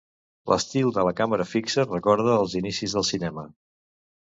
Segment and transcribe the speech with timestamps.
[0.53, 3.47] L’estil de la càmera fixa recorda els inicis del cinema.